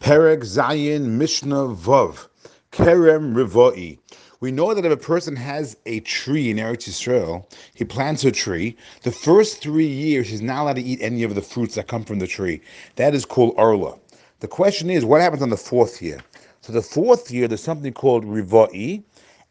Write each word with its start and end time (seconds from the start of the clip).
Perek 0.00 0.42
Zayin 0.44 1.02
Mishnah 1.18 1.74
Vav, 1.74 2.28
Kerem 2.70 3.34
Rivoi. 3.34 3.98
We 4.40 4.52
know 4.52 4.72
that 4.72 4.84
if 4.84 4.92
a 4.92 4.96
person 4.96 5.34
has 5.34 5.76
a 5.86 5.98
tree 6.00 6.50
in 6.50 6.58
Eretz 6.58 6.88
Yisrael, 6.88 7.44
he 7.74 7.84
plants 7.84 8.24
a 8.24 8.30
tree, 8.30 8.76
the 9.02 9.10
first 9.10 9.60
three 9.60 9.88
years 9.88 10.28
he's 10.28 10.40
not 10.40 10.62
allowed 10.62 10.76
to 10.76 10.82
eat 10.82 11.02
any 11.02 11.24
of 11.24 11.34
the 11.34 11.42
fruits 11.42 11.74
that 11.74 11.88
come 11.88 12.04
from 12.04 12.20
the 12.20 12.28
tree. 12.28 12.60
That 12.94 13.12
is 13.12 13.24
called 13.24 13.54
Arla. 13.58 13.98
The 14.38 14.46
question 14.46 14.88
is, 14.88 15.04
what 15.04 15.20
happens 15.20 15.42
on 15.42 15.50
the 15.50 15.56
fourth 15.56 16.00
year? 16.00 16.20
So 16.60 16.72
the 16.72 16.80
fourth 16.80 17.32
year, 17.32 17.48
there's 17.48 17.62
something 17.62 17.92
called 17.92 18.24
Rivoi, 18.24 19.02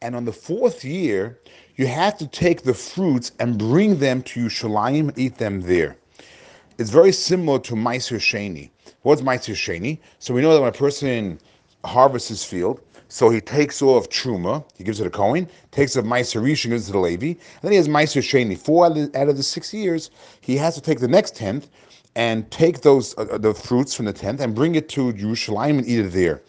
and 0.01 0.15
on 0.15 0.23
the 0.23 0.33
fourth 0.33 0.85
year, 0.85 1.39
you 1.75 1.87
have 1.87 2.17
to 2.19 2.27
take 2.27 2.63
the 2.63 2.73
fruits 2.73 3.33
and 3.39 3.59
bring 3.59 3.99
them 3.99 4.21
to 4.23 4.45
Yerushalayim, 4.45 5.09
and 5.09 5.19
eat 5.19 5.37
them 5.37 5.61
there. 5.61 5.97
It's 6.77 6.91
very 6.91 7.11
similar 7.11 7.57
to 7.59 7.73
Meiser. 7.73 8.69
What's 9.01 9.21
Meiser? 9.21 9.99
So 10.19 10.33
we 10.33 10.41
know 10.41 10.53
that 10.53 10.61
when 10.61 10.69
a 10.69 10.71
person 10.71 11.39
harvests 11.83 12.29
his 12.29 12.43
field, 12.43 12.81
so 13.09 13.29
he 13.29 13.41
takes 13.41 13.81
off 13.81 14.09
Truma, 14.09 14.63
he 14.77 14.83
gives 14.83 14.99
it 14.99 15.07
a 15.07 15.09
Kohen, 15.09 15.49
takes 15.71 15.97
off 15.97 16.05
Meiser 16.05 16.39
Rishon, 16.39 16.69
gives 16.69 16.87
it 16.87 16.91
to 16.91 16.99
Levi, 16.99 17.29
and 17.29 17.37
then 17.63 17.71
he 17.71 17.77
has 17.77 17.87
Meiser 17.87 18.21
Sheni. 18.21 18.55
Four 18.55 18.85
out 18.85 18.97
of, 18.97 19.11
the, 19.11 19.19
out 19.19 19.27
of, 19.27 19.37
the, 19.37 19.43
six 19.43 19.73
years, 19.73 20.11
he 20.41 20.55
has 20.55 20.75
to 20.75 20.81
take 20.81 20.99
the 20.99 21.07
next 21.07 21.35
tenth 21.35 21.67
and 22.15 22.49
take 22.51 22.81
those 22.81 23.17
uh, 23.17 23.21
uh 23.21 23.37
the 23.39 23.53
fruits 23.55 23.95
from 23.95 24.05
the 24.05 24.13
tenth 24.13 24.39
and 24.39 24.53
bring 24.53 24.75
it 24.75 24.87
to 24.89 25.13
Jerusalem 25.13 25.79
and 25.79 25.87
eat 25.87 25.99
it 25.99 26.11
there. 26.11 26.43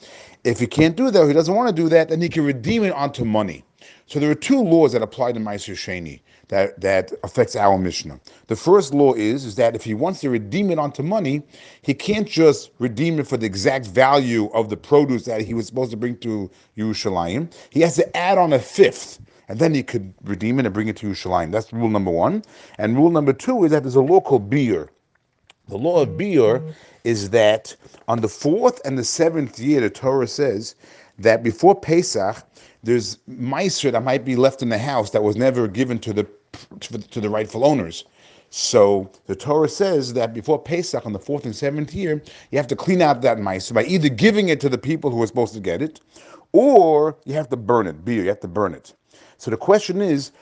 If 0.44 0.60
he 0.60 0.66
can't 0.66 0.96
do 0.96 1.10
that, 1.10 1.26
he 1.26 1.32
doesn't 1.32 1.54
want 1.54 1.74
to 1.74 1.82
do 1.82 1.88
that, 1.88 2.10
then 2.10 2.20
he 2.20 2.28
can 2.28 2.44
redeem 2.44 2.84
it 2.84 2.92
onto 2.92 3.24
money. 3.24 3.64
So 4.06 4.18
there 4.18 4.30
are 4.30 4.34
two 4.34 4.60
laws 4.62 4.92
that 4.92 5.02
apply 5.02 5.32
to 5.32 5.40
Meiser 5.40 5.74
Sheni 5.74 6.20
that, 6.48 6.80
that 6.80 7.12
affects 7.22 7.56
our 7.56 7.78
Mishnah. 7.78 8.20
The 8.46 8.56
first 8.56 8.94
law 8.94 9.12
is, 9.14 9.44
is 9.44 9.54
that 9.56 9.74
if 9.74 9.84
he 9.84 9.94
wants 9.94 10.20
to 10.20 10.30
redeem 10.30 10.70
it 10.70 10.78
onto 10.78 11.02
money, 11.02 11.42
he 11.82 11.94
can't 11.94 12.26
just 12.26 12.70
redeem 12.78 13.20
it 13.20 13.26
for 13.26 13.36
the 13.36 13.46
exact 13.46 13.86
value 13.86 14.50
of 14.52 14.70
the 14.70 14.76
produce 14.76 15.24
that 15.26 15.42
he 15.42 15.54
was 15.54 15.66
supposed 15.66 15.90
to 15.90 15.96
bring 15.96 16.16
to 16.18 16.50
Yerushalayim. 16.76 17.52
He 17.70 17.80
has 17.80 17.96
to 17.96 18.16
add 18.16 18.38
on 18.38 18.52
a 18.52 18.58
fifth 18.58 19.20
and 19.48 19.58
then 19.58 19.74
he 19.74 19.82
could 19.82 20.12
redeem 20.24 20.58
it 20.58 20.66
and 20.66 20.74
bring 20.74 20.88
it 20.88 20.96
to 20.98 21.06
Yerushalayim. 21.06 21.50
That's 21.50 21.72
rule 21.72 21.88
number 21.88 22.10
one. 22.10 22.42
And 22.76 22.96
rule 22.96 23.10
number 23.10 23.32
two 23.32 23.64
is 23.64 23.70
that 23.70 23.82
there's 23.82 23.94
a 23.94 24.00
law 24.00 24.20
called 24.20 24.50
Biur. 24.50 24.88
The 25.68 25.78
law 25.78 26.02
of 26.02 26.10
Biur 26.10 26.74
is 27.04 27.30
that 27.30 27.74
on 28.08 28.20
the 28.20 28.28
fourth 28.28 28.80
and 28.84 28.98
the 28.98 29.04
seventh 29.04 29.58
year, 29.58 29.80
the 29.80 29.90
Torah 29.90 30.26
says 30.26 30.74
that 31.18 31.42
before 31.42 31.78
Pesach, 31.78 32.42
there's 32.88 33.18
meiser 33.28 33.92
that 33.92 34.02
might 34.02 34.24
be 34.24 34.34
left 34.34 34.62
in 34.62 34.70
the 34.70 34.78
house 34.78 35.10
that 35.10 35.22
was 35.22 35.36
never 35.36 35.68
given 35.68 35.98
to 35.98 36.12
the 36.12 36.26
to, 36.80 37.20
the 37.20 37.28
rightful 37.28 37.64
owners. 37.64 38.04
So 38.48 39.10
the 39.26 39.36
Torah 39.36 39.68
says 39.68 40.14
that 40.14 40.32
before 40.32 40.58
Pesach 40.58 41.04
on 41.04 41.12
the 41.12 41.18
fourth 41.18 41.44
and 41.44 41.54
seventh 41.54 41.94
year, 41.94 42.22
you 42.50 42.56
have 42.56 42.66
to 42.68 42.76
clean 42.76 43.02
out 43.02 43.20
that 43.20 43.36
meiser 43.36 43.74
by 43.74 43.84
either 43.84 44.08
giving 44.08 44.48
it 44.48 44.58
to 44.60 44.70
the 44.70 44.78
people 44.78 45.10
who 45.10 45.22
are 45.22 45.26
supposed 45.26 45.52
to 45.52 45.60
get 45.60 45.82
it, 45.82 46.00
or 46.52 47.18
you 47.26 47.34
have 47.34 47.50
to 47.50 47.58
burn 47.58 47.86
it. 47.86 48.06
Biur, 48.06 48.22
you 48.22 48.28
have 48.28 48.40
to 48.40 48.48
burn 48.48 48.72
it. 48.72 48.94
So 49.36 49.50
the 49.50 49.58
question 49.58 50.00
is, 50.00 50.32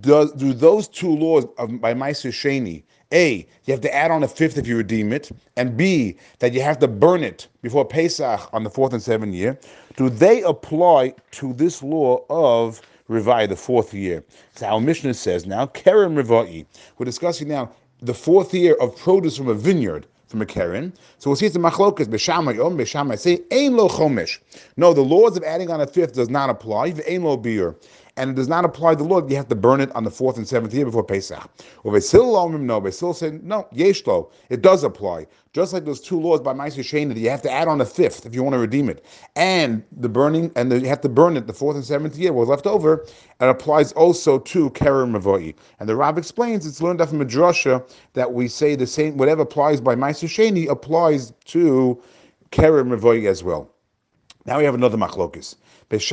does 0.00 0.32
do 0.32 0.52
those 0.52 0.88
two 0.88 1.10
laws 1.10 1.46
of 1.58 1.80
by 1.80 1.94
Meiser 1.94 2.30
Sheni 2.30 2.82
a, 3.12 3.46
you 3.64 3.72
have 3.72 3.80
to 3.82 3.94
add 3.94 4.10
on 4.10 4.24
a 4.24 4.28
fifth 4.28 4.58
if 4.58 4.66
you 4.66 4.76
redeem 4.76 5.12
it, 5.12 5.30
and 5.56 5.76
B, 5.76 6.16
that 6.40 6.52
you 6.52 6.60
have 6.60 6.78
to 6.80 6.88
burn 6.88 7.22
it 7.22 7.46
before 7.62 7.84
Pesach 7.84 8.52
on 8.52 8.64
the 8.64 8.70
fourth 8.70 8.92
and 8.92 9.02
seventh 9.02 9.32
year. 9.32 9.58
Do 9.96 10.10
they 10.10 10.42
apply 10.42 11.14
to 11.32 11.52
this 11.52 11.82
law 11.82 12.24
of 12.28 12.82
Rivai, 13.08 13.48
the 13.48 13.56
fourth 13.56 13.94
year? 13.94 14.24
So 14.56 14.66
our 14.66 14.80
Mishnah 14.80 15.14
says 15.14 15.46
now, 15.46 15.66
Kerem 15.66 16.20
Rivai. 16.20 16.66
We're 16.98 17.06
discussing 17.06 17.48
now 17.48 17.70
the 18.02 18.14
fourth 18.14 18.52
year 18.52 18.74
of 18.80 18.96
produce 18.96 19.36
from 19.36 19.48
a 19.48 19.54
vineyard 19.54 20.06
from 20.26 20.42
a 20.42 20.46
Keren. 20.46 20.92
So 21.18 21.30
we'll 21.30 21.36
see 21.36 21.46
it's 21.46 21.54
a 21.54 21.60
machlokas, 21.60 22.06
Beis 22.06 22.18
Shammai 22.18 22.58
Om, 22.58 22.76
Beis 22.76 22.88
Shammai 22.88 23.14
say, 23.14 23.40
Ein 23.52 23.76
lo 23.76 23.88
chomish. 23.88 24.40
No, 24.76 24.92
the 24.92 25.00
laws 25.00 25.36
of 25.36 25.44
adding 25.44 25.70
on 25.70 25.80
a 25.80 25.86
fifth 25.86 26.14
does 26.14 26.28
not 26.28 26.50
apply, 26.50 26.92
Ein 27.08 27.22
lo 27.22 27.38
biur 27.38 27.76
and 28.16 28.30
it 28.30 28.36
does 28.36 28.48
not 28.48 28.64
apply 28.64 28.94
the 28.94 29.04
law. 29.04 29.26
You 29.26 29.36
have 29.36 29.48
to 29.48 29.54
burn 29.54 29.80
it 29.80 29.94
on 29.94 30.04
the 30.04 30.10
fourth 30.10 30.36
and 30.36 30.48
seventh 30.48 30.72
year 30.72 30.84
before 30.84 31.04
Pesach. 31.04 31.48
Or 31.84 31.92
Beis 31.92 32.10
Hillel 32.10 32.50
no, 32.50 32.80
Beis 32.80 32.98
Hillel 32.98 33.14
said 33.14 33.44
no, 33.44 33.68
Yeshlo. 33.74 34.30
It 34.48 34.62
does 34.62 34.84
apply. 34.84 35.26
Just 35.52 35.72
like 35.72 35.84
those 35.84 36.00
two 36.00 36.20
laws 36.20 36.40
by 36.40 36.52
Ma'aser 36.52 36.80
Sheni 36.80 37.14
that 37.14 37.18
you 37.20 37.30
have 37.30 37.42
to 37.42 37.50
add 37.50 37.68
on 37.68 37.80
a 37.80 37.84
fifth 37.84 38.26
if 38.26 38.34
you 38.34 38.42
want 38.42 38.54
to 38.54 38.58
redeem 38.58 38.90
it, 38.90 39.04
and 39.36 39.82
the 39.92 40.08
burning, 40.08 40.52
and 40.54 40.70
the, 40.70 40.80
you 40.80 40.88
have 40.88 41.00
to 41.00 41.08
burn 41.08 41.36
it 41.36 41.46
the 41.46 41.52
fourth 41.52 41.76
and 41.76 41.84
seventh 41.84 42.16
year 42.16 42.32
was 42.32 42.48
left 42.48 42.66
over. 42.66 43.06
It 43.40 43.48
applies 43.48 43.92
also 43.92 44.38
to 44.38 44.70
Keren 44.70 45.12
Mavoi. 45.12 45.54
And 45.80 45.88
the 45.88 45.96
Rav 45.96 46.18
explains 46.18 46.66
it's 46.66 46.82
learned 46.82 46.98
from 47.06 47.20
Midrasha 47.20 47.88
that 48.14 48.32
we 48.32 48.48
say 48.48 48.76
the 48.76 48.86
same 48.86 49.16
whatever 49.16 49.42
applies 49.42 49.80
by 49.80 49.94
Ma'aser 49.94 50.28
Sheni 50.28 50.68
applies 50.68 51.32
to 51.46 52.02
Keren 52.50 52.88
Mavoi 52.88 53.28
as 53.28 53.42
well. 53.42 53.70
Now 54.46 54.58
we 54.58 54.64
have 54.64 54.74
another 54.74 54.96
machlokis. 54.96 55.56
When 55.88 56.00
it 56.00 56.06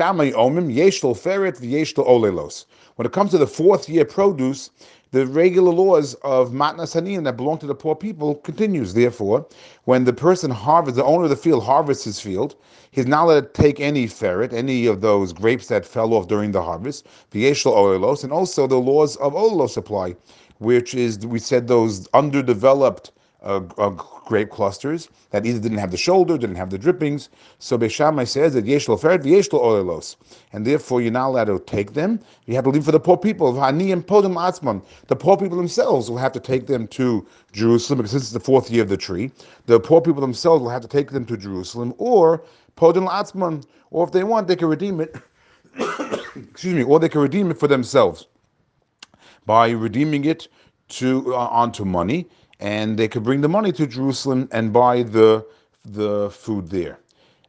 comes 3.12 3.32
to 3.32 3.38
the 3.40 3.48
fourth 3.52 3.90
year 3.90 4.06
produce, 4.06 4.70
the 5.10 5.26
regular 5.26 5.72
laws 5.72 6.14
of 6.22 6.52
matnas 6.52 6.94
aniyim 6.96 7.24
that 7.24 7.38
belong 7.38 7.58
to 7.58 7.66
the 7.66 7.74
poor 7.74 7.96
people 7.96 8.36
continues. 8.36 8.94
Therefore, 8.94 9.48
when 9.86 10.04
the 10.04 10.14
person 10.14 10.52
harvests, 10.52 10.98
the 10.98 11.04
owner 11.04 11.24
of 11.24 11.32
the 11.32 11.36
field 11.36 11.64
harvests 11.64 12.04
his 12.04 12.20
field, 12.20 12.56
he's 12.92 13.08
not 13.08 13.24
allowed 13.26 13.52
to 13.56 13.62
take 13.64 13.80
any 13.80 14.06
feret, 14.06 14.54
any 14.54 14.86
of 14.86 15.02
those 15.02 15.34
grapes 15.34 15.66
that 15.70 15.88
fell 15.88 16.14
off 16.14 16.28
during 16.28 16.52
the 16.52 16.62
harvest, 16.62 17.08
v'yeshlo 17.32 17.74
olelos, 17.74 18.24
and 18.24 18.32
also 18.32 18.68
the 18.68 18.76
laws 18.78 19.16
of 19.16 19.34
olelos 19.34 19.76
apply, 19.76 20.16
which 20.60 20.94
is 20.94 21.26
we 21.26 21.40
said 21.40 21.68
those 21.68 22.08
underdeveloped 22.14 23.12
uh, 23.44 23.62
uh, 23.78 23.90
grape 23.90 24.50
clusters 24.50 25.10
that 25.32 25.46
either 25.46 25.60
didn't 25.60 25.78
have 25.78 25.92
the 25.92 25.98
shoulder, 25.98 26.38
didn't 26.38 26.56
have 26.56 26.70
the 26.70 26.78
drippings. 26.78 27.30
So 27.60 27.78
Beis 27.78 27.92
Shammai 27.92 28.24
says 28.24 28.54
that 28.54 28.66
yeshlo 28.66 29.00
feret 29.00 29.24
v'yeshlo 29.24 29.62
oilos, 29.62 30.16
and 30.54 30.66
therefore 30.66 31.02
you're 31.02 31.12
not 31.12 31.28
allowed 31.28 31.46
to 31.46 31.60
take 31.60 31.94
them. 31.94 32.20
You 32.46 32.56
have 32.56 32.64
to 32.64 32.70
leave 32.70 32.86
for 32.86 32.92
the 32.92 33.00
poor 33.00 33.18
people. 33.18 33.54
Podim 33.54 34.04
atzmam. 34.04 34.82
The 35.08 35.16
poor 35.16 35.38
people 35.38 35.58
themselves 35.58 36.10
will 36.10 36.18
have 36.18 36.32
to 36.34 36.40
take 36.40 36.68
them 36.68 36.88
to 36.90 37.26
Jerusalem 37.52 37.98
because 37.98 38.14
this 38.14 38.24
is 38.24 38.32
the 38.32 38.40
fourth 38.40 38.72
year 38.72 38.84
of 38.84 38.90
the 38.90 38.98
tree. 38.98 39.32
The 39.66 39.80
poor 39.80 40.02
people 40.02 40.22
themselves 40.22 40.62
will 40.62 40.70
have 40.70 40.82
to 40.82 40.88
take 40.88 41.12
them 41.12 41.26
to 41.26 41.38
Jerusalem, 41.38 41.94
or 41.98 42.44
podim 42.78 43.10
atzmam, 43.10 43.66
or 43.92 44.06
if 44.06 44.12
they 44.12 44.24
want, 44.24 44.48
they 44.48 44.56
can 44.56 44.70
redeem 44.70 45.02
it. 45.02 45.16
excuse 46.36 46.74
me, 46.74 46.84
or 46.84 47.00
they 47.00 47.10
can 47.10 47.22
redeem 47.22 47.52
it 47.52 47.60
for 47.60 47.68
themselves 47.68 48.28
by 49.46 49.70
redeeming 49.70 50.26
it 50.26 50.48
to 50.88 51.34
uh, 51.34 51.48
onto 51.48 51.84
money 51.84 52.28
and 52.64 52.98
they 52.98 53.10
could 53.10 53.24
bring 53.24 53.42
the 53.42 53.50
money 53.50 53.74
to 53.74 53.86
Jerusalem 53.86 54.48
and 54.52 54.74
buy 54.74 55.04
the 55.04 55.46
the 55.84 56.30
food 56.32 56.70
there. 56.70 56.98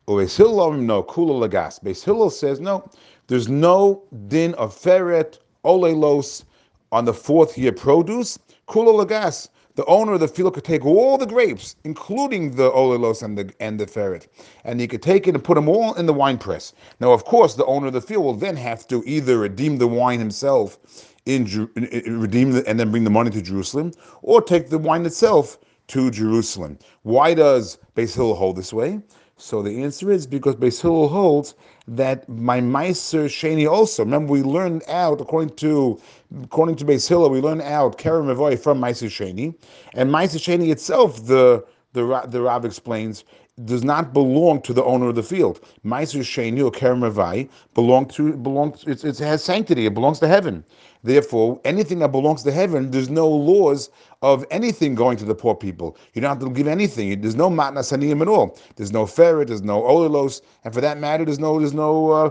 Beis 0.08 0.36
Hillel, 0.36 0.72
no 0.72 1.02
kula 1.04 1.48
lagas. 1.48 1.80
Beis 1.82 2.04
Hillel 2.04 2.30
says 2.30 2.60
no. 2.60 2.90
There's 3.28 3.48
no 3.48 4.02
din 4.28 4.54
of 4.54 4.74
feret 4.74 5.38
olelos 5.64 6.42
on 6.90 7.04
the 7.04 7.14
fourth 7.14 7.56
year 7.56 7.72
produce. 7.72 8.38
Kula 8.68 9.06
lagas. 9.06 9.48
The 9.76 9.84
owner 9.86 10.12
of 10.12 10.20
the 10.20 10.28
field 10.28 10.54
could 10.54 10.64
take 10.64 10.84
all 10.84 11.18
the 11.18 11.26
grapes, 11.26 11.74
including 11.84 12.54
the 12.54 12.70
olelos 12.70 13.22
and 13.22 13.38
the 13.38 13.52
and 13.60 13.78
the 13.78 13.86
feret, 13.86 14.26
and 14.64 14.80
he 14.80 14.86
could 14.86 15.02
take 15.02 15.26
it 15.26 15.34
and 15.34 15.42
put 15.42 15.54
them 15.54 15.68
all 15.68 15.94
in 15.94 16.06
the 16.06 16.12
wine 16.12 16.38
press. 16.38 16.72
Now, 17.00 17.12
of 17.12 17.24
course, 17.24 17.54
the 17.54 17.66
owner 17.66 17.88
of 17.88 17.92
the 17.92 18.00
field 18.00 18.24
will 18.24 18.34
then 18.34 18.56
have 18.56 18.86
to 18.88 19.02
either 19.06 19.38
redeem 19.38 19.78
the 19.78 19.88
wine 19.88 20.18
himself 20.18 20.78
in, 21.26 21.46
in 21.76 22.20
redeem 22.20 22.52
the, 22.52 22.66
and 22.68 22.78
then 22.78 22.90
bring 22.90 23.04
the 23.04 23.10
money 23.10 23.30
to 23.30 23.42
Jerusalem, 23.42 23.92
or 24.22 24.42
take 24.42 24.68
the 24.68 24.78
wine 24.78 25.06
itself 25.06 25.58
to 25.88 26.10
Jerusalem. 26.10 26.78
Why 27.02 27.34
does 27.34 27.78
Beis 27.96 28.14
Hillel 28.14 28.34
hold 28.34 28.56
this 28.56 28.72
way? 28.72 29.00
So 29.36 29.62
the 29.62 29.82
answer 29.82 30.12
is 30.12 30.26
because 30.26 30.54
Beis 30.54 30.80
Hillel 30.80 31.08
holds 31.08 31.54
that 31.88 32.28
my 32.28 32.60
Meiser 32.60 33.26
Sheni 33.26 33.68
also. 33.68 34.04
Remember, 34.04 34.32
we 34.32 34.42
learned 34.42 34.84
out 34.88 35.20
according 35.20 35.56
to 35.56 36.00
according 36.42 36.76
to 36.76 36.84
Beis 36.84 37.08
Hillel, 37.08 37.30
we 37.30 37.40
learned 37.40 37.62
out 37.62 37.98
Keren 37.98 38.26
Mavoy 38.26 38.58
from 38.58 38.80
Meiser 38.80 39.08
Sheni, 39.08 39.54
and 39.94 40.10
Meiser 40.10 40.38
Sheni 40.38 40.70
itself, 40.70 41.26
the 41.26 41.64
the 41.94 42.26
the 42.28 42.42
Rav 42.42 42.64
explains, 42.64 43.24
does 43.64 43.84
not 43.84 44.12
belong 44.12 44.60
to 44.62 44.72
the 44.72 44.84
owner 44.84 45.08
of 45.08 45.14
the 45.14 45.22
field. 45.22 45.60
Meiser 45.84 46.20
Sheni 46.20 46.62
or 46.62 46.70
Keren 46.70 47.00
Mavai 47.00 47.48
belong 47.72 48.06
to 48.08 48.32
belongs. 48.34 48.84
It, 48.86 49.18
has 49.18 49.42
sanctity. 49.42 49.86
It 49.86 49.94
belongs 49.94 50.18
to 50.18 50.28
heaven. 50.28 50.64
Therefore, 51.04 51.60
anything 51.64 52.00
that 52.00 52.12
belongs 52.12 52.42
to 52.42 52.50
heaven, 52.50 52.90
there's 52.90 53.10
no 53.10 53.28
laws 53.28 53.90
of 54.22 54.44
anything 54.50 54.94
going 54.94 55.16
to 55.18 55.24
the 55.24 55.34
poor 55.34 55.54
people. 55.54 55.96
You 56.14 56.22
don't 56.22 56.30
have 56.30 56.40
to 56.40 56.50
give 56.50 56.66
anything. 56.66 57.20
There's 57.20 57.36
no 57.36 57.48
matnas 57.48 57.92
aniyim 57.96 58.22
at 58.22 58.28
all. 58.28 58.58
There's 58.76 58.92
no 58.92 59.04
feret. 59.04 59.46
There's 59.48 59.62
no 59.62 59.82
olelos, 59.82 60.42
and 60.64 60.74
for 60.74 60.80
that 60.80 60.98
matter, 60.98 61.24
there's 61.24 61.38
no 61.38 61.58
there's 61.58 61.74
no 61.74 62.10
uh, 62.10 62.30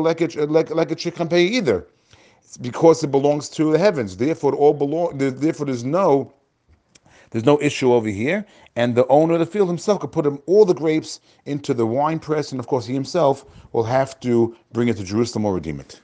like 0.00 0.20
a 0.20 0.46
like, 0.46 0.70
like 0.70 0.90
a 0.90 0.96
chicken 0.96 1.28
pay 1.28 1.44
either. 1.44 1.86
It's 2.42 2.56
because 2.56 3.04
it 3.04 3.10
belongs 3.10 3.48
to 3.50 3.72
the 3.72 3.78
heavens. 3.78 4.16
Therefore, 4.16 4.54
all 4.54 4.74
belong. 4.74 5.18
Therefore, 5.18 5.66
there's 5.66 5.84
no 5.84 6.32
there's 7.30 7.44
no 7.44 7.60
issue 7.60 7.92
over 7.92 8.08
here. 8.08 8.44
And 8.76 8.94
the 8.94 9.06
owner 9.08 9.34
of 9.34 9.40
the 9.40 9.46
field 9.46 9.68
himself 9.68 10.00
could 10.00 10.12
put 10.12 10.26
all 10.46 10.64
the 10.64 10.74
grapes 10.74 11.20
into 11.44 11.74
the 11.74 11.86
wine 11.86 12.18
press, 12.18 12.52
and 12.52 12.60
of 12.60 12.66
course, 12.66 12.86
he 12.86 12.94
himself 12.94 13.44
will 13.72 13.84
have 13.84 14.18
to 14.20 14.56
bring 14.72 14.88
it 14.88 14.96
to 14.98 15.04
Jerusalem 15.04 15.44
or 15.44 15.54
redeem 15.54 15.80
it. 15.80 16.00